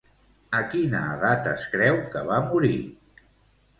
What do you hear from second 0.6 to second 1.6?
quina edat